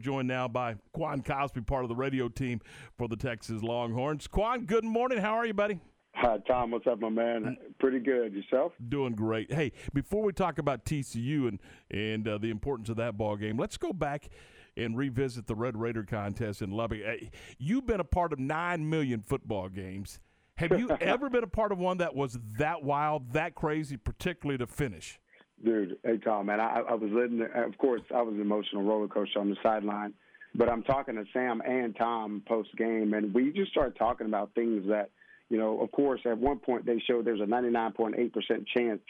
Joined 0.00 0.28
now 0.28 0.46
by 0.46 0.76
Quan 0.92 1.22
Cosby, 1.22 1.62
part 1.62 1.82
of 1.82 1.88
the 1.88 1.96
radio 1.96 2.28
team 2.28 2.60
for 2.96 3.08
the 3.08 3.16
Texas 3.16 3.64
Longhorns. 3.64 4.28
Quan, 4.28 4.64
good 4.64 4.84
morning. 4.84 5.18
How 5.18 5.32
are 5.32 5.44
you, 5.44 5.54
buddy? 5.54 5.80
Hi, 6.14 6.38
Tom. 6.46 6.70
What's 6.70 6.86
up, 6.86 7.00
my 7.00 7.08
man? 7.08 7.56
Pretty 7.80 7.98
good. 7.98 8.32
Yourself? 8.32 8.74
Doing 8.88 9.16
great. 9.16 9.52
Hey, 9.52 9.72
before 9.92 10.22
we 10.22 10.32
talk 10.32 10.58
about 10.58 10.84
TCU 10.84 11.48
and 11.48 11.58
and 11.90 12.28
uh, 12.28 12.38
the 12.38 12.50
importance 12.50 12.88
of 12.90 12.96
that 12.98 13.18
ball 13.18 13.34
game, 13.36 13.58
let's 13.58 13.76
go 13.76 13.92
back 13.92 14.28
and 14.76 14.96
revisit 14.96 15.48
the 15.48 15.56
Red 15.56 15.76
Raider 15.76 16.04
contest 16.04 16.62
in 16.62 16.70
Lubbock. 16.70 17.00
Hey, 17.00 17.32
you've 17.58 17.84
been 17.84 17.98
a 17.98 18.04
part 18.04 18.32
of 18.32 18.38
nine 18.38 18.88
million 18.88 19.20
football 19.20 19.68
games. 19.68 20.20
Have 20.58 20.78
you 20.78 20.90
ever 21.00 21.28
been 21.28 21.42
a 21.42 21.48
part 21.48 21.72
of 21.72 21.78
one 21.78 21.98
that 21.98 22.14
was 22.14 22.38
that 22.56 22.84
wild, 22.84 23.32
that 23.32 23.56
crazy, 23.56 23.96
particularly 23.96 24.58
to 24.58 24.68
finish? 24.68 25.18
Dude, 25.64 25.98
hey 26.04 26.18
Tom, 26.18 26.46
man, 26.46 26.60
I, 26.60 26.82
I 26.88 26.94
was 26.94 27.10
living. 27.12 27.42
Of 27.54 27.76
course, 27.78 28.02
I 28.14 28.22
was 28.22 28.34
an 28.34 28.40
emotional 28.40 28.84
roller 28.84 29.08
coaster 29.08 29.40
on 29.40 29.50
the 29.50 29.56
sideline, 29.62 30.14
but 30.54 30.68
I'm 30.68 30.84
talking 30.84 31.16
to 31.16 31.24
Sam 31.32 31.60
and 31.66 31.96
Tom 31.96 32.42
post 32.46 32.70
game, 32.76 33.12
and 33.14 33.34
we 33.34 33.52
just 33.52 33.72
started 33.72 33.96
talking 33.96 34.26
about 34.26 34.54
things 34.54 34.84
that, 34.88 35.10
you 35.48 35.58
know, 35.58 35.80
of 35.80 35.90
course, 35.90 36.20
at 36.26 36.38
one 36.38 36.58
point 36.58 36.86
they 36.86 37.02
showed 37.08 37.24
there's 37.24 37.40
a 37.40 37.44
99.8 37.44 38.32
percent 38.32 38.68
chance 38.76 39.00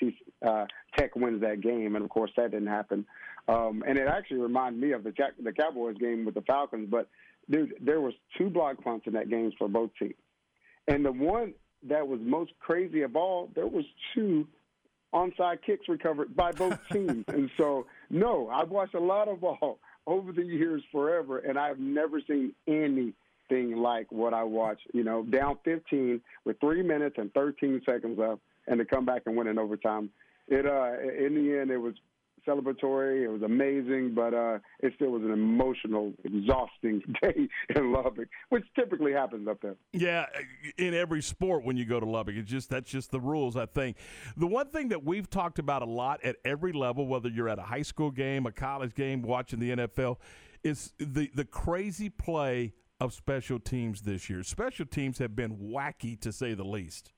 uh, 0.46 0.64
Tech 0.96 1.14
wins 1.16 1.42
that 1.42 1.60
game, 1.60 1.96
and 1.96 2.04
of 2.04 2.10
course 2.10 2.30
that 2.36 2.52
didn't 2.52 2.68
happen. 2.68 3.04
Um, 3.46 3.82
and 3.86 3.98
it 3.98 4.08
actually 4.08 4.40
reminded 4.40 4.80
me 4.80 4.92
of 4.92 5.04
the 5.04 5.12
the 5.42 5.52
Cowboys 5.52 5.96
game 5.98 6.24
with 6.24 6.34
the 6.34 6.42
Falcons. 6.42 6.88
But 6.90 7.08
dude, 7.50 7.74
there 7.80 8.00
was 8.00 8.14
two 8.38 8.48
block 8.48 8.82
punts 8.82 9.06
in 9.06 9.12
that 9.14 9.28
game 9.28 9.52
for 9.58 9.68
both 9.68 9.90
teams, 9.98 10.14
and 10.86 11.04
the 11.04 11.12
one 11.12 11.52
that 11.82 12.08
was 12.08 12.20
most 12.22 12.52
crazy 12.58 13.02
of 13.02 13.16
all, 13.16 13.50
there 13.54 13.66
was 13.66 13.84
two 14.14 14.46
onside 15.14 15.62
kicks 15.62 15.88
recovered 15.88 16.34
by 16.34 16.52
both 16.52 16.78
teams. 16.92 17.24
and 17.28 17.50
so, 17.56 17.86
no, 18.10 18.48
I've 18.48 18.70
watched 18.70 18.94
a 18.94 19.00
lot 19.00 19.28
of 19.28 19.40
ball 19.40 19.78
over 20.06 20.32
the 20.32 20.44
years 20.44 20.82
forever, 20.90 21.38
and 21.38 21.58
I've 21.58 21.78
never 21.78 22.20
seen 22.20 22.54
anything 22.66 23.76
like 23.76 24.10
what 24.10 24.34
I 24.34 24.42
watched. 24.44 24.86
You 24.92 25.04
know, 25.04 25.22
down 25.22 25.58
15 25.64 26.20
with 26.44 26.60
three 26.60 26.82
minutes 26.82 27.16
and 27.18 27.32
13 27.34 27.82
seconds 27.84 28.18
left, 28.18 28.40
and 28.66 28.78
to 28.78 28.84
come 28.84 29.04
back 29.04 29.22
and 29.26 29.36
win 29.36 29.46
in 29.46 29.58
overtime. 29.58 30.10
It 30.46 30.64
uh, 30.64 30.98
in 31.00 31.34
the 31.34 31.58
end, 31.60 31.70
it 31.70 31.76
was 31.76 31.94
celebratory. 32.48 33.24
It 33.24 33.28
was 33.28 33.42
amazing, 33.42 34.14
but 34.14 34.34
uh, 34.34 34.58
it 34.80 34.92
still 34.96 35.10
was 35.10 35.22
an 35.22 35.32
emotional, 35.32 36.12
exhausting 36.24 37.02
day 37.22 37.48
in 37.74 37.92
Lubbock, 37.92 38.28
which 38.48 38.64
typically 38.74 39.12
happens 39.12 39.48
up 39.48 39.60
there. 39.60 39.76
Yeah, 39.92 40.26
in 40.76 40.94
every 40.94 41.22
sport 41.22 41.64
when 41.64 41.76
you 41.76 41.84
go 41.84 42.00
to 42.00 42.06
Lubbock, 42.06 42.34
it's 42.36 42.50
just 42.50 42.70
that's 42.70 42.90
just 42.90 43.10
the 43.10 43.20
rules. 43.20 43.56
I 43.56 43.66
think 43.66 43.96
the 44.36 44.46
one 44.46 44.68
thing 44.68 44.88
that 44.88 45.04
we've 45.04 45.28
talked 45.28 45.58
about 45.58 45.82
a 45.82 45.86
lot 45.86 46.24
at 46.24 46.36
every 46.44 46.72
level, 46.72 47.06
whether 47.06 47.28
you're 47.28 47.48
at 47.48 47.58
a 47.58 47.62
high 47.62 47.82
school 47.82 48.10
game, 48.10 48.46
a 48.46 48.52
college 48.52 48.94
game, 48.94 49.22
watching 49.22 49.58
the 49.58 49.70
NFL, 49.70 50.16
is 50.64 50.92
the 50.98 51.30
the 51.34 51.44
crazy 51.44 52.08
play 52.08 52.72
of 53.00 53.12
special 53.12 53.60
teams 53.60 54.02
this 54.02 54.28
year. 54.28 54.42
Special 54.42 54.86
teams 54.86 55.18
have 55.18 55.36
been 55.36 55.56
wacky 55.56 56.20
to 56.20 56.32
say 56.32 56.54
the 56.54 56.64
least. 56.64 57.12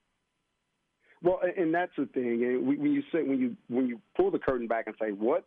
Well, 1.22 1.40
and 1.56 1.74
that's 1.74 1.92
the 1.98 2.06
thing. 2.06 2.66
When 2.66 2.92
you 2.92 3.02
say 3.12 3.22
when 3.22 3.38
you 3.38 3.56
when 3.68 3.86
you 3.86 4.00
pull 4.16 4.30
the 4.30 4.38
curtain 4.38 4.66
back 4.66 4.86
and 4.86 4.96
say 5.00 5.10
what 5.10 5.44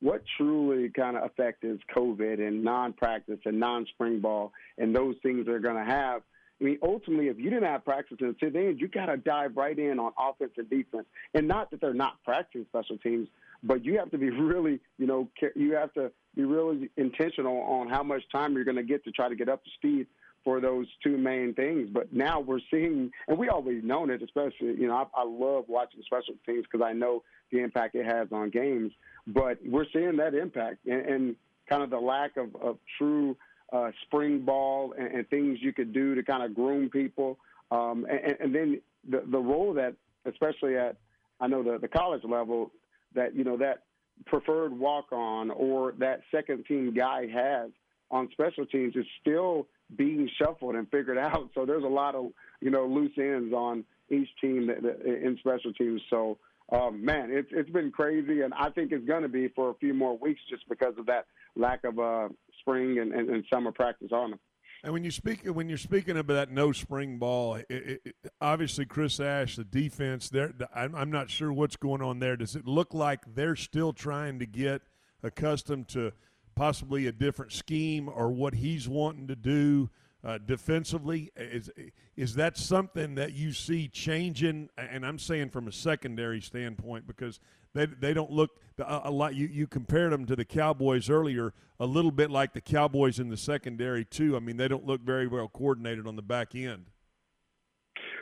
what 0.00 0.22
truly 0.36 0.90
kind 0.90 1.16
of 1.16 1.24
effect 1.24 1.64
is 1.64 1.78
COVID 1.96 2.46
and 2.46 2.62
non-practice 2.62 3.38
and 3.46 3.58
non-spring 3.58 4.20
ball 4.20 4.52
and 4.76 4.94
those 4.94 5.16
things 5.22 5.46
they're 5.46 5.60
going 5.60 5.82
to 5.82 5.90
have. 5.90 6.20
I 6.60 6.64
mean, 6.64 6.78
ultimately, 6.82 7.28
if 7.28 7.38
you 7.38 7.50
didn't 7.50 7.64
have 7.64 7.84
practice 7.84 8.18
until 8.20 8.50
then, 8.50 8.76
you 8.78 8.86
got 8.86 9.06
to 9.06 9.16
dive 9.16 9.56
right 9.56 9.76
in 9.78 9.98
on 9.98 10.12
offense 10.18 10.52
and 10.58 10.68
defense. 10.68 11.06
And 11.32 11.48
not 11.48 11.70
that 11.70 11.80
they're 11.80 11.94
not 11.94 12.22
practicing 12.22 12.66
special 12.68 12.98
teams, 12.98 13.28
but 13.62 13.84
you 13.84 13.98
have 13.98 14.10
to 14.10 14.18
be 14.18 14.30
really, 14.30 14.78
you 14.98 15.06
know, 15.06 15.28
you 15.56 15.74
have 15.74 15.92
to 15.94 16.12
be 16.36 16.44
really 16.44 16.90
intentional 16.96 17.62
on 17.62 17.88
how 17.88 18.02
much 18.02 18.22
time 18.30 18.52
you're 18.54 18.64
going 18.64 18.76
to 18.76 18.82
get 18.82 19.04
to 19.04 19.10
try 19.10 19.28
to 19.28 19.34
get 19.34 19.48
up 19.48 19.64
to 19.64 19.70
speed 19.70 20.06
for 20.44 20.60
those 20.60 20.86
two 21.02 21.16
main 21.16 21.54
things. 21.54 21.88
But 21.92 22.12
now 22.12 22.38
we're 22.38 22.60
seeing, 22.70 23.10
and 23.26 23.38
we 23.38 23.48
always 23.48 23.82
known 23.82 24.10
it, 24.10 24.22
especially, 24.22 24.78
you 24.78 24.86
know, 24.86 24.94
I, 24.94 25.22
I 25.22 25.24
love 25.24 25.64
watching 25.68 26.02
special 26.04 26.34
teams 26.46 26.64
because 26.70 26.84
I 26.84 26.92
know 26.92 27.22
the 27.50 27.60
impact 27.60 27.94
it 27.94 28.04
has 28.04 28.28
on 28.30 28.50
games. 28.50 28.92
But 29.26 29.58
we're 29.64 29.86
seeing 29.92 30.16
that 30.18 30.34
impact 30.34 30.86
and, 30.86 31.00
and 31.06 31.36
kind 31.68 31.82
of 31.82 31.90
the 31.90 31.98
lack 31.98 32.36
of, 32.36 32.54
of 32.56 32.78
true 32.98 33.36
uh, 33.72 33.90
spring 34.02 34.44
ball 34.44 34.94
and, 34.98 35.08
and 35.08 35.28
things 35.30 35.58
you 35.62 35.72
could 35.72 35.92
do 35.92 36.14
to 36.14 36.22
kind 36.22 36.42
of 36.42 36.54
groom 36.54 36.90
people. 36.90 37.38
Um, 37.70 38.06
and, 38.10 38.36
and 38.38 38.54
then 38.54 38.80
the, 39.08 39.24
the 39.26 39.38
role 39.38 39.72
that, 39.74 39.94
especially 40.26 40.76
at, 40.76 40.96
I 41.40 41.46
know 41.46 41.62
the, 41.62 41.78
the 41.78 41.88
college 41.88 42.22
level, 42.24 42.70
that, 43.14 43.34
you 43.34 43.44
know, 43.44 43.56
that 43.56 43.84
preferred 44.26 44.78
walk 44.78 45.10
on 45.10 45.50
or 45.50 45.92
that 45.98 46.20
second 46.30 46.64
team 46.66 46.92
guy 46.94 47.26
has 47.26 47.70
on 48.14 48.28
special 48.32 48.64
teams 48.64 48.94
is 48.94 49.04
still 49.20 49.66
being 49.96 50.30
shuffled 50.38 50.76
and 50.76 50.88
figured 50.90 51.18
out. 51.32 51.50
So 51.54 51.66
there's 51.66 51.84
a 51.84 51.88
lot 51.88 52.14
of 52.14 52.30
you 52.60 52.70
know 52.70 52.86
loose 52.86 53.12
ends 53.18 53.52
on 53.52 53.84
each 54.10 54.28
team 54.40 54.68
that, 54.68 54.82
that, 54.82 55.04
in 55.04 55.36
special 55.40 55.72
teams. 55.74 56.00
So 56.08 56.38
um, 56.72 57.04
man, 57.04 57.30
it's 57.30 57.48
it's 57.50 57.70
been 57.70 57.90
crazy, 57.90 58.40
and 58.40 58.54
I 58.54 58.70
think 58.70 58.92
it's 58.92 59.06
going 59.06 59.22
to 59.22 59.28
be 59.28 59.48
for 59.48 59.70
a 59.70 59.74
few 59.74 59.92
more 59.92 60.16
weeks 60.16 60.40
just 60.48 60.66
because 60.68 60.94
of 60.96 61.06
that 61.06 61.26
lack 61.56 61.84
of 61.84 61.98
uh, 61.98 62.28
spring 62.60 62.98
and, 62.98 63.12
and, 63.12 63.28
and 63.28 63.44
summer 63.52 63.72
practice 63.72 64.10
on 64.12 64.30
them. 64.30 64.40
And 64.82 64.92
when 64.92 65.02
you 65.02 65.10
speak, 65.10 65.46
when 65.46 65.68
you're 65.68 65.78
speaking 65.78 66.18
about 66.18 66.34
that 66.34 66.50
no 66.50 66.70
spring 66.72 67.18
ball, 67.18 67.54
it, 67.54 67.66
it, 67.70 68.16
obviously 68.40 68.84
Chris 68.84 69.18
Ash, 69.18 69.56
the 69.56 69.64
defense, 69.64 70.28
there, 70.28 70.52
I'm, 70.74 70.94
I'm 70.94 71.10
not 71.10 71.30
sure 71.30 71.50
what's 71.52 71.76
going 71.76 72.02
on 72.02 72.18
there. 72.18 72.36
Does 72.36 72.54
it 72.54 72.66
look 72.66 72.92
like 72.92 73.20
they're 73.34 73.56
still 73.56 73.94
trying 73.94 74.38
to 74.40 74.46
get 74.46 74.82
accustomed 75.22 75.88
to 75.88 76.12
possibly 76.54 77.06
a 77.06 77.12
different 77.12 77.52
scheme 77.52 78.08
or 78.08 78.30
what 78.30 78.54
he's 78.54 78.88
wanting 78.88 79.26
to 79.28 79.36
do 79.36 79.90
uh, 80.24 80.38
defensively? 80.38 81.30
Is 81.36 81.70
is 82.16 82.34
that 82.36 82.56
something 82.56 83.14
that 83.16 83.32
you 83.32 83.52
see 83.52 83.88
changing? 83.88 84.70
And 84.76 85.04
I'm 85.04 85.18
saying 85.18 85.50
from 85.50 85.68
a 85.68 85.72
secondary 85.72 86.40
standpoint 86.40 87.06
because 87.06 87.40
they 87.74 87.86
they 87.86 88.14
don't 88.14 88.30
look 88.30 88.60
a, 88.78 89.10
lot. 89.10 89.34
You 89.34 89.46
you 89.46 89.66
compared 89.66 90.12
them 90.12 90.24
to 90.26 90.36
the 90.36 90.44
Cowboys 90.44 91.10
earlier, 91.10 91.52
a 91.78 91.86
little 91.86 92.10
bit 92.10 92.30
like 92.30 92.52
the 92.52 92.60
Cowboys 92.60 93.18
in 93.18 93.28
the 93.28 93.36
secondary 93.36 94.04
too. 94.04 94.36
I 94.36 94.40
mean, 94.40 94.56
they 94.56 94.68
don't 94.68 94.86
look 94.86 95.02
very 95.02 95.26
well 95.26 95.48
coordinated 95.48 96.06
on 96.06 96.16
the 96.16 96.22
back 96.22 96.54
end. 96.54 96.86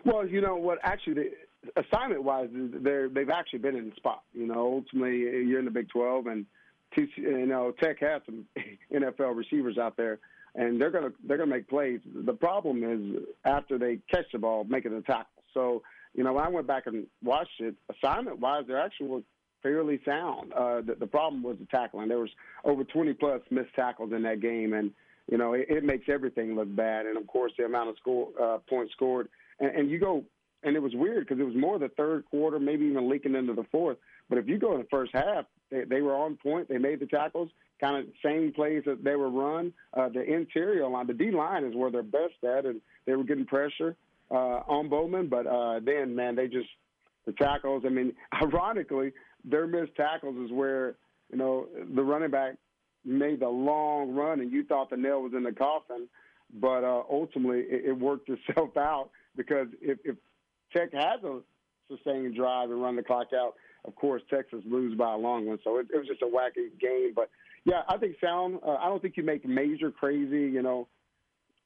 Well, 0.04 0.26
you 0.26 0.40
know 0.40 0.56
what? 0.56 0.78
Actually, 0.82 1.28
assignment 1.76 2.24
wise, 2.24 2.48
they're 2.52 3.08
they've 3.08 3.30
actually 3.30 3.60
been 3.60 3.76
in 3.76 3.90
the 3.90 3.96
spot. 3.96 4.22
You 4.32 4.46
know, 4.46 4.82
ultimately, 4.84 5.18
you're 5.18 5.58
in 5.58 5.64
the 5.64 5.70
Big 5.70 5.88
12 5.90 6.26
and 6.26 6.46
you 6.96 7.46
know, 7.46 7.72
Tech 7.82 8.00
has 8.00 8.22
some 8.26 8.46
NFL 8.92 9.36
receivers 9.36 9.78
out 9.78 9.96
there, 9.96 10.18
and 10.54 10.80
they're 10.80 10.90
gonna 10.90 11.12
they're 11.26 11.38
gonna 11.38 11.50
make 11.50 11.68
plays. 11.68 12.00
The 12.14 12.32
problem 12.32 12.82
is 12.84 13.22
after 13.44 13.78
they 13.78 13.98
catch 14.12 14.26
the 14.32 14.38
ball, 14.38 14.64
making 14.64 14.94
the 14.94 15.02
tackle. 15.02 15.26
So, 15.54 15.82
you 16.14 16.24
know, 16.24 16.32
when 16.32 16.44
I 16.44 16.48
went 16.48 16.66
back 16.66 16.86
and 16.86 17.06
watched 17.22 17.60
it, 17.60 17.74
assignment 17.90 18.38
wise, 18.38 18.64
they 18.66 18.74
actually 18.74 19.08
were 19.08 19.22
fairly 19.62 20.00
sound. 20.04 20.52
Uh, 20.52 20.80
the, 20.80 20.96
the 20.98 21.06
problem 21.06 21.42
was 21.42 21.56
the 21.58 21.66
tackling. 21.66 22.08
There 22.08 22.18
was 22.18 22.30
over 22.64 22.84
20 22.84 23.12
plus 23.14 23.40
missed 23.50 23.74
tackles 23.74 24.12
in 24.12 24.22
that 24.22 24.40
game, 24.40 24.72
and 24.72 24.90
you 25.30 25.38
know, 25.38 25.54
it, 25.54 25.66
it 25.68 25.84
makes 25.84 26.08
everything 26.08 26.54
look 26.54 26.74
bad. 26.74 27.06
And 27.06 27.16
of 27.16 27.26
course, 27.26 27.52
the 27.56 27.64
amount 27.64 27.90
of 27.90 27.96
score 27.98 28.28
uh, 28.40 28.58
points 28.68 28.92
scored, 28.92 29.28
and, 29.60 29.70
and 29.70 29.90
you 29.90 29.98
go, 29.98 30.24
and 30.62 30.76
it 30.76 30.80
was 30.80 30.92
weird 30.94 31.26
because 31.26 31.40
it 31.40 31.44
was 31.44 31.56
more 31.56 31.78
the 31.78 31.88
third 31.88 32.24
quarter, 32.26 32.58
maybe 32.58 32.84
even 32.86 33.08
leaking 33.08 33.34
into 33.34 33.54
the 33.54 33.64
fourth. 33.70 33.98
But 34.28 34.38
if 34.38 34.48
you 34.48 34.58
go 34.58 34.72
in 34.72 34.78
the 34.78 34.88
first 34.90 35.12
half, 35.14 35.44
they, 35.72 35.84
they 35.84 36.02
were 36.02 36.14
on 36.14 36.36
point. 36.36 36.68
They 36.68 36.78
made 36.78 37.00
the 37.00 37.06
tackles, 37.06 37.48
kind 37.80 37.96
of 37.96 38.12
same 38.24 38.52
plays 38.52 38.82
that 38.86 39.02
they 39.02 39.16
were 39.16 39.30
run. 39.30 39.72
Uh, 39.94 40.08
the 40.08 40.22
interior 40.22 40.86
line, 40.86 41.06
the 41.06 41.14
D 41.14 41.30
line 41.30 41.64
is 41.64 41.74
where 41.74 41.90
they're 41.90 42.02
best 42.02 42.44
at, 42.44 42.66
and 42.66 42.80
they 43.06 43.14
were 43.14 43.24
getting 43.24 43.46
pressure 43.46 43.96
uh, 44.30 44.60
on 44.68 44.88
Bowman. 44.88 45.28
But 45.28 45.46
uh, 45.46 45.80
then, 45.80 46.14
man, 46.14 46.36
they 46.36 46.46
just 46.46 46.68
the 47.26 47.32
tackles. 47.32 47.84
I 47.86 47.88
mean, 47.88 48.12
ironically, 48.42 49.12
their 49.44 49.66
missed 49.66 49.96
tackles 49.96 50.36
is 50.44 50.52
where 50.52 50.96
you 51.30 51.38
know 51.38 51.66
the 51.94 52.02
running 52.02 52.30
back 52.30 52.54
made 53.04 53.40
the 53.40 53.48
long 53.48 54.14
run, 54.14 54.40
and 54.40 54.52
you 54.52 54.64
thought 54.64 54.90
the 54.90 54.96
nail 54.96 55.22
was 55.22 55.32
in 55.34 55.42
the 55.42 55.52
coffin. 55.52 56.08
But 56.54 56.84
uh, 56.84 57.02
ultimately, 57.10 57.60
it, 57.60 57.86
it 57.86 57.98
worked 57.98 58.28
itself 58.48 58.76
out 58.76 59.10
because 59.36 59.68
if, 59.80 59.98
if 60.04 60.16
Tech 60.72 60.92
has 60.92 61.22
a 61.24 61.40
sustained 61.88 62.34
drive 62.34 62.70
and 62.70 62.82
run 62.82 62.96
the 62.96 63.02
clock 63.02 63.28
out, 63.34 63.54
of 63.84 63.94
course, 63.96 64.22
Texas 64.30 64.60
lose 64.64 64.96
by 64.96 65.12
a 65.12 65.16
long 65.16 65.46
one. 65.46 65.58
So 65.64 65.78
it, 65.78 65.86
it 65.92 65.98
was 65.98 66.06
just 66.06 66.22
a 66.22 66.26
wacky 66.26 66.78
game. 66.80 67.12
But 67.14 67.30
yeah, 67.64 67.82
I 67.88 67.96
think 67.98 68.16
sound. 68.20 68.60
Uh, 68.66 68.74
I 68.74 68.86
don't 68.86 69.02
think 69.02 69.16
you 69.16 69.22
make 69.22 69.46
major 69.46 69.90
crazy, 69.90 70.50
you 70.50 70.62
know, 70.62 70.88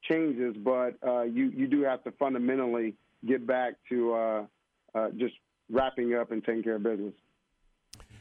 changes, 0.09 0.55
but 0.57 0.91
uh, 1.05 1.23
you 1.23 1.51
you 1.55 1.67
do 1.67 1.81
have 1.81 2.03
to 2.03 2.11
fundamentally 2.11 2.95
get 3.25 3.45
back 3.45 3.73
to 3.89 4.13
uh, 4.13 4.45
uh, 4.95 5.09
just 5.17 5.33
wrapping 5.69 6.13
up 6.15 6.31
and 6.31 6.43
taking 6.43 6.63
care 6.63 6.75
of 6.75 6.83
business. 6.83 7.13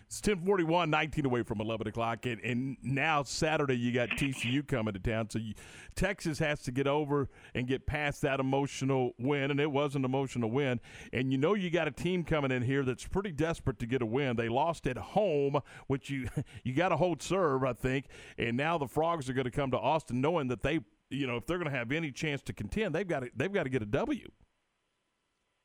It's 0.08 0.18
1041, 0.18 0.88
19 0.88 1.26
away 1.26 1.42
from 1.42 1.60
11 1.60 1.88
o'clock. 1.88 2.26
And, 2.26 2.40
and 2.42 2.76
now 2.80 3.24
Saturday, 3.24 3.76
you 3.76 3.90
got 3.90 4.10
TCU 4.10 4.66
coming 4.66 4.94
to 4.94 5.00
town. 5.00 5.28
So 5.30 5.40
you, 5.40 5.54
Texas 5.96 6.38
has 6.38 6.62
to 6.62 6.70
get 6.70 6.86
over 6.86 7.28
and 7.56 7.66
get 7.66 7.86
past 7.86 8.22
that 8.22 8.38
emotional 8.38 9.14
win. 9.18 9.50
And 9.50 9.58
it 9.58 9.70
was 9.70 9.96
an 9.96 10.04
emotional 10.04 10.48
win. 10.48 10.80
And 11.12 11.32
you 11.32 11.38
know 11.38 11.54
you 11.54 11.70
got 11.70 11.88
a 11.88 11.90
team 11.90 12.22
coming 12.22 12.52
in 12.52 12.62
here 12.62 12.84
that's 12.84 13.04
pretty 13.04 13.32
desperate 13.32 13.80
to 13.80 13.86
get 13.86 14.00
a 14.00 14.06
win. 14.06 14.36
They 14.36 14.48
lost 14.48 14.86
at 14.86 14.96
home, 14.96 15.60
which 15.88 16.08
you, 16.08 16.28
you 16.62 16.72
got 16.72 16.90
to 16.90 16.96
hold 16.96 17.20
serve, 17.20 17.64
I 17.64 17.72
think. 17.72 18.06
And 18.38 18.56
now 18.56 18.78
the 18.78 18.86
Frogs 18.86 19.28
are 19.28 19.32
going 19.32 19.46
to 19.46 19.50
come 19.50 19.72
to 19.72 19.78
Austin 19.78 20.20
knowing 20.20 20.46
that 20.48 20.62
they, 20.62 20.80
you 21.10 21.26
know, 21.26 21.36
if 21.36 21.46
they're 21.46 21.58
going 21.58 21.70
to 21.70 21.76
have 21.76 21.90
any 21.90 22.12
chance 22.12 22.42
to 22.42 22.52
contend, 22.52 22.94
they've 22.94 23.08
got 23.08 23.20
to, 23.20 23.30
they've 23.34 23.52
got 23.52 23.64
to 23.64 23.70
get 23.70 23.82
a 23.82 23.86
W. 23.86 24.30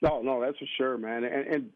No, 0.02 0.24
no, 0.24 0.42
that's 0.42 0.58
for 0.58 0.66
sure, 0.78 0.98
man. 0.98 1.24
And, 1.24 1.48
and 1.48 1.70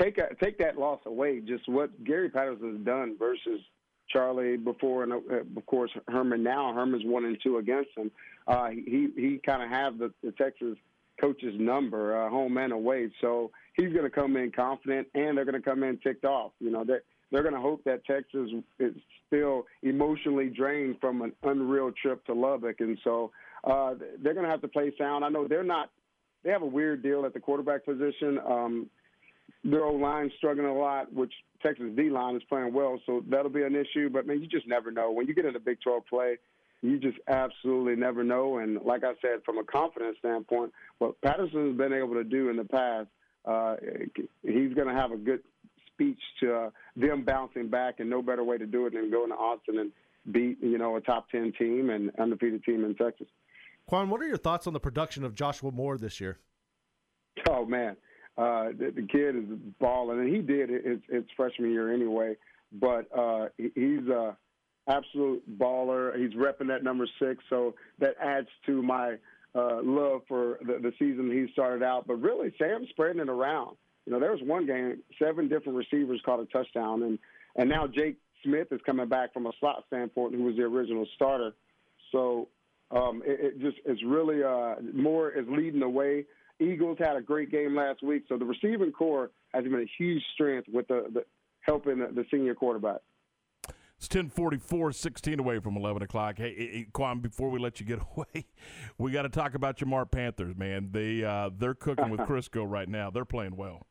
take 0.00 0.18
a, 0.18 0.34
take 0.42 0.58
that 0.58 0.78
loss 0.78 1.00
away. 1.06 1.40
Just 1.40 1.68
what 1.68 2.04
Gary 2.04 2.28
Patterson 2.28 2.76
has 2.76 2.84
done 2.84 3.16
versus 3.18 3.60
Charlie 4.08 4.56
before, 4.56 5.04
and 5.04 5.12
uh, 5.12 5.16
of 5.56 5.66
course 5.66 5.90
Herman 6.08 6.42
now. 6.42 6.72
Herman's 6.72 7.04
one 7.04 7.24
and 7.24 7.38
two 7.42 7.58
against 7.58 7.90
him. 7.96 8.10
Uh, 8.46 8.70
he 8.70 9.08
he 9.16 9.40
kind 9.44 9.62
of 9.62 9.68
have 9.68 9.98
the, 9.98 10.12
the 10.22 10.32
Texas 10.32 10.76
coach's 11.20 11.54
number, 11.58 12.16
uh, 12.16 12.30
home 12.30 12.56
and 12.58 12.72
away. 12.72 13.10
So 13.20 13.50
he's 13.74 13.92
going 13.92 14.04
to 14.04 14.10
come 14.10 14.36
in 14.36 14.50
confident, 14.52 15.08
and 15.14 15.36
they're 15.36 15.44
going 15.44 15.60
to 15.60 15.68
come 15.68 15.82
in 15.82 15.98
ticked 15.98 16.24
off. 16.24 16.52
You 16.60 16.70
know, 16.70 16.84
they're 16.84 17.02
they're 17.30 17.42
going 17.42 17.54
to 17.54 17.60
hope 17.60 17.84
that 17.84 18.04
Texas 18.06 18.50
is 18.78 18.94
still 19.26 19.66
emotionally 19.82 20.48
drained 20.48 20.96
from 21.00 21.20
an 21.22 21.32
unreal 21.42 21.92
trip 22.00 22.24
to 22.26 22.32
Lubbock, 22.32 22.80
and 22.80 22.98
so 23.04 23.30
uh, 23.64 23.94
they're 24.22 24.34
going 24.34 24.46
to 24.46 24.50
have 24.50 24.62
to 24.62 24.68
play 24.68 24.92
sound. 24.98 25.24
I 25.24 25.28
know 25.28 25.46
they're 25.46 25.62
not. 25.62 25.90
They 26.44 26.50
have 26.50 26.62
a 26.62 26.66
weird 26.66 27.02
deal 27.02 27.26
at 27.26 27.34
the 27.34 27.40
quarterback 27.40 27.84
position. 27.84 28.38
Um, 28.46 28.90
their 29.64 29.84
old 29.84 30.00
line 30.00 30.30
struggling 30.36 30.66
a 30.66 30.74
lot, 30.74 31.12
which 31.12 31.32
Texas 31.62 31.86
D 31.96 32.10
line 32.10 32.36
is 32.36 32.42
playing 32.48 32.72
well, 32.72 33.00
so 33.06 33.24
that'll 33.28 33.50
be 33.50 33.62
an 33.62 33.74
issue. 33.74 34.08
But 34.08 34.26
man, 34.26 34.40
you 34.40 34.46
just 34.46 34.66
never 34.66 34.90
know 34.90 35.10
when 35.10 35.26
you 35.26 35.34
get 35.34 35.44
into 35.44 35.60
Big 35.60 35.80
12 35.80 36.06
play. 36.06 36.38
You 36.80 36.98
just 37.00 37.18
absolutely 37.26 37.96
never 37.96 38.22
know. 38.22 38.58
And 38.58 38.80
like 38.84 39.02
I 39.02 39.14
said, 39.20 39.42
from 39.44 39.58
a 39.58 39.64
confidence 39.64 40.16
standpoint, 40.20 40.72
what 40.98 41.20
Patterson 41.22 41.68
has 41.68 41.76
been 41.76 41.92
able 41.92 42.14
to 42.14 42.22
do 42.22 42.50
in 42.50 42.56
the 42.56 42.64
past, 42.64 43.08
uh, 43.44 43.74
he's 44.42 44.74
going 44.74 44.86
to 44.86 44.94
have 44.94 45.10
a 45.10 45.16
good 45.16 45.40
speech 45.92 46.20
to 46.38 46.54
uh, 46.54 46.70
them 46.94 47.24
bouncing 47.24 47.68
back, 47.68 47.98
and 47.98 48.08
no 48.08 48.22
better 48.22 48.44
way 48.44 48.58
to 48.58 48.66
do 48.66 48.86
it 48.86 48.94
than 48.94 49.10
going 49.10 49.30
to 49.30 49.34
Austin 49.34 49.78
and 49.78 49.90
beat 50.32 50.58
you 50.62 50.78
know 50.78 50.96
a 50.96 51.00
top 51.00 51.28
ten 51.30 51.52
team 51.58 51.90
and 51.90 52.12
undefeated 52.18 52.62
team 52.64 52.84
in 52.84 52.94
Texas. 52.94 53.26
Quan, 53.86 54.10
what 54.10 54.20
are 54.20 54.26
your 54.26 54.36
thoughts 54.36 54.66
on 54.66 54.72
the 54.72 54.80
production 54.80 55.24
of 55.24 55.34
Joshua 55.34 55.72
Moore 55.72 55.98
this 55.98 56.20
year? 56.20 56.38
Oh 57.48 57.64
man, 57.64 57.96
uh, 58.38 58.68
the, 58.68 58.92
the 58.94 59.02
kid 59.02 59.34
is 59.34 59.44
balling, 59.80 60.20
and 60.20 60.34
he 60.34 60.40
did 60.40 60.70
it 60.70 60.86
his, 60.86 61.00
his 61.10 61.24
freshman 61.36 61.72
year 61.72 61.92
anyway. 61.92 62.36
But 62.72 63.08
uh, 63.16 63.48
he's 63.56 64.06
a 64.08 64.36
absolute 64.88 65.58
baller. 65.58 66.16
He's 66.16 66.34
repping 66.34 66.68
that 66.68 66.84
number 66.84 67.06
six, 67.18 67.42
so 67.50 67.74
that 67.98 68.14
adds 68.22 68.46
to 68.66 68.80
my 68.82 69.16
uh, 69.54 69.80
love 69.82 70.22
for 70.28 70.58
the, 70.60 70.78
the 70.80 70.92
season 70.98 71.30
he 71.32 71.52
started 71.52 71.82
out. 71.82 72.06
But 72.06 72.16
really, 72.16 72.54
Sam's 72.58 72.88
spreading 72.90 73.20
it 73.20 73.28
around. 73.28 73.76
You 74.06 74.12
know, 74.12 74.20
there 74.20 74.32
was 74.32 74.40
one 74.42 74.66
game, 74.66 75.02
seven 75.20 75.48
different 75.48 75.76
receivers 75.76 76.20
caught 76.24 76.40
a 76.40 76.46
touchdown, 76.46 77.02
and 77.02 77.18
and 77.56 77.68
now 77.68 77.88
Jake 77.88 78.18
Smith 78.44 78.68
is 78.70 78.80
coming 78.86 79.08
back 79.08 79.32
from 79.32 79.46
a 79.46 79.52
slot 79.58 79.82
standpoint, 79.88 80.34
who 80.34 80.44
was 80.44 80.54
the 80.56 80.62
original 80.62 81.06
starter. 81.16 81.54
So 82.12 82.48
um, 82.92 83.22
it, 83.26 83.54
it 83.54 83.60
just 83.60 83.78
is 83.84 83.98
really 84.06 84.44
uh, 84.44 84.76
Moore 84.94 85.30
is 85.30 85.46
leading 85.48 85.80
the 85.80 85.88
way. 85.88 86.24
Eagles 86.60 86.98
had 86.98 87.16
a 87.16 87.22
great 87.22 87.50
game 87.50 87.76
last 87.76 88.02
week, 88.02 88.24
so 88.28 88.36
the 88.36 88.44
receiving 88.44 88.92
corps 88.92 89.30
has 89.54 89.64
been 89.64 89.74
a 89.74 89.90
huge 89.96 90.22
strength 90.34 90.68
with 90.72 90.88
the, 90.88 91.06
the 91.12 91.24
helping 91.60 91.98
the, 91.98 92.06
the 92.08 92.24
senior 92.30 92.54
quarterback. 92.54 93.00
It's 93.98 94.06
1044, 94.06 94.92
16 94.92 95.40
away 95.40 95.58
from 95.58 95.76
11 95.76 96.02
o'clock. 96.02 96.38
Hey, 96.38 96.54
hey, 96.54 96.86
Quan, 96.92 97.18
before 97.18 97.50
we 97.50 97.58
let 97.58 97.80
you 97.80 97.86
get 97.86 97.98
away, 98.16 98.46
we 98.96 99.10
got 99.10 99.22
to 99.22 99.28
talk 99.28 99.54
about 99.54 99.80
your 99.80 99.88
Mart 99.88 100.10
Panthers, 100.10 100.56
man. 100.56 100.90
They, 100.92 101.24
uh, 101.24 101.50
they're 101.56 101.74
cooking 101.74 102.10
with 102.10 102.20
Crisco 102.28 102.68
right 102.68 102.88
now. 102.88 103.10
They're 103.10 103.24
playing 103.24 103.56
well. 103.56 103.86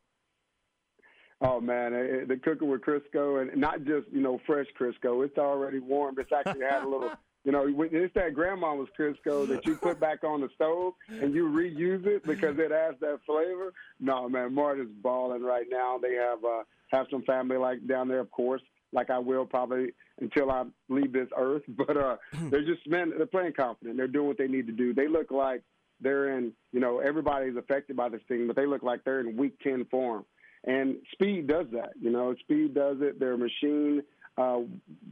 Oh, 1.40 1.60
man, 1.60 1.92
they're 2.26 2.38
cooking 2.38 2.68
with 2.68 2.80
Crisco, 2.80 3.40
and 3.40 3.60
not 3.60 3.84
just, 3.84 4.08
you 4.10 4.20
know, 4.20 4.40
fresh 4.44 4.66
Crisco. 4.78 5.24
It's 5.24 5.38
already 5.38 5.78
warm. 5.78 6.16
It's 6.18 6.32
actually 6.32 6.64
had 6.68 6.82
a 6.82 6.88
little 6.88 7.12
You 7.48 7.52
know, 7.52 7.64
it's 7.66 8.12
that 8.12 8.34
grandma's 8.34 8.88
Crisco 8.94 9.48
that 9.48 9.64
you 9.64 9.74
put 9.76 9.98
back 9.98 10.22
on 10.22 10.42
the 10.42 10.50
stove 10.54 10.92
and 11.08 11.32
you 11.32 11.48
reuse 11.48 12.04
it 12.04 12.22
because 12.26 12.58
it 12.58 12.70
has 12.70 12.94
that 13.00 13.20
flavor. 13.24 13.72
No, 13.98 14.28
man, 14.28 14.52
Martin's 14.52 14.90
balling 15.02 15.42
right 15.42 15.64
now. 15.70 15.96
They 15.96 16.12
have 16.16 16.44
uh, 16.44 16.64
have 16.88 17.06
some 17.10 17.22
family 17.22 17.56
like 17.56 17.86
down 17.86 18.06
there, 18.06 18.18
of 18.20 18.30
course, 18.30 18.60
like 18.92 19.08
I 19.08 19.18
will 19.18 19.46
probably 19.46 19.94
until 20.20 20.50
I 20.50 20.64
leave 20.90 21.14
this 21.14 21.28
earth. 21.38 21.62
But 21.74 21.96
uh, 21.96 22.16
they're 22.50 22.66
just 22.66 22.86
man, 22.86 23.14
they're 23.16 23.24
playing 23.24 23.54
confident. 23.54 23.96
They're 23.96 24.08
doing 24.08 24.26
what 24.26 24.36
they 24.36 24.46
need 24.46 24.66
to 24.66 24.74
do. 24.74 24.92
They 24.92 25.08
look 25.08 25.30
like 25.30 25.62
they're 26.02 26.36
in. 26.36 26.52
You 26.72 26.80
know, 26.80 26.98
everybody's 26.98 27.56
affected 27.56 27.96
by 27.96 28.10
this 28.10 28.20
thing, 28.28 28.46
but 28.46 28.56
they 28.56 28.66
look 28.66 28.82
like 28.82 29.04
they're 29.04 29.20
in 29.20 29.38
week 29.38 29.58
ten 29.62 29.86
form. 29.90 30.26
And 30.64 30.96
speed 31.12 31.46
does 31.46 31.68
that. 31.72 31.92
You 31.98 32.10
know, 32.10 32.34
speed 32.40 32.74
does 32.74 32.98
it. 33.00 33.18
They're 33.18 33.32
a 33.32 33.38
machine. 33.38 34.02
Uh, 34.36 34.60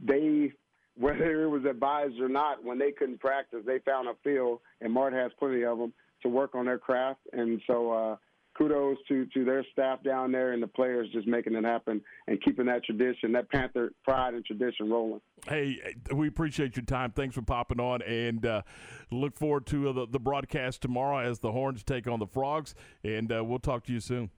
they 0.05 0.51
whether 0.97 1.43
it 1.43 1.49
was 1.49 1.65
advised 1.65 2.19
or 2.19 2.29
not, 2.29 2.63
when 2.63 2.77
they 2.77 2.91
couldn't 2.91 3.19
practice, 3.19 3.59
they 3.65 3.79
found 3.79 4.07
a 4.07 4.13
field, 4.23 4.59
and 4.81 4.91
Mart 4.91 5.13
has 5.13 5.31
plenty 5.39 5.63
of 5.63 5.77
them 5.77 5.93
to 6.23 6.29
work 6.29 6.55
on 6.55 6.65
their 6.65 6.79
craft. 6.79 7.19
And 7.33 7.61
so, 7.67 7.91
uh, 7.91 8.15
kudos 8.57 8.97
to 9.07 9.25
to 9.27 9.45
their 9.45 9.63
staff 9.71 10.03
down 10.03 10.31
there 10.31 10.53
and 10.53 10.63
the 10.63 10.67
players 10.67 11.07
just 11.13 11.27
making 11.27 11.53
it 11.53 11.63
happen 11.63 12.01
and 12.27 12.41
keeping 12.41 12.65
that 12.65 12.83
tradition, 12.83 13.31
that 13.31 13.49
Panther 13.51 13.91
pride 14.03 14.33
and 14.33 14.43
tradition 14.43 14.89
rolling. 14.89 15.21
Hey, 15.47 15.77
we 16.13 16.27
appreciate 16.27 16.75
your 16.75 16.85
time. 16.85 17.11
Thanks 17.11 17.35
for 17.35 17.43
popping 17.43 17.79
on, 17.79 18.01
and 18.01 18.45
uh, 18.45 18.63
look 19.11 19.37
forward 19.37 19.67
to 19.67 19.89
uh, 19.89 19.93
the, 19.93 20.07
the 20.07 20.19
broadcast 20.19 20.81
tomorrow 20.81 21.19
as 21.19 21.39
the 21.39 21.51
Horns 21.51 21.83
take 21.83 22.07
on 22.07 22.19
the 22.19 22.27
Frogs. 22.27 22.73
And 23.03 23.31
uh, 23.31 23.43
we'll 23.43 23.59
talk 23.59 23.83
to 23.85 23.93
you 23.93 23.99
soon. 23.99 24.31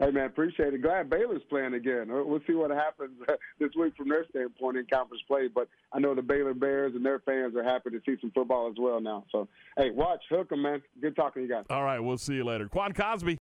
Hey 0.00 0.10
man, 0.10 0.24
appreciate 0.24 0.72
it. 0.72 0.80
Glad 0.80 1.10
Baylor's 1.10 1.42
playing 1.50 1.74
again. 1.74 2.10
Uh, 2.10 2.24
we'll 2.24 2.40
see 2.46 2.54
what 2.54 2.70
happens 2.70 3.10
uh, 3.28 3.34
this 3.58 3.68
week 3.78 3.94
from 3.98 4.08
their 4.08 4.24
standpoint 4.30 4.78
in 4.78 4.86
conference 4.90 5.22
play. 5.28 5.46
But 5.46 5.68
I 5.92 5.98
know 5.98 6.14
the 6.14 6.22
Baylor 6.22 6.54
Bears 6.54 6.94
and 6.94 7.04
their 7.04 7.18
fans 7.18 7.54
are 7.54 7.62
happy 7.62 7.90
to 7.90 8.00
see 8.06 8.16
some 8.18 8.30
football 8.30 8.70
as 8.70 8.76
well 8.78 8.98
now. 9.02 9.24
So 9.30 9.46
hey, 9.76 9.90
watch, 9.90 10.22
hook 10.30 10.48
'em, 10.52 10.62
man. 10.62 10.80
Good 11.02 11.16
talking 11.16 11.42
to 11.42 11.46
you 11.48 11.54
guys. 11.54 11.66
All 11.68 11.84
right, 11.84 12.00
we'll 12.00 12.16
see 12.16 12.32
you 12.34 12.44
later. 12.44 12.66
Quan 12.66 12.94
Cosby. 12.94 13.38